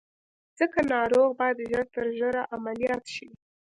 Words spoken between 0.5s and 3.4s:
ځکه ناروغ بايد ژر تر ژره عمليات شي.